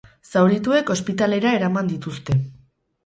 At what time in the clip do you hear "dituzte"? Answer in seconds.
1.95-2.39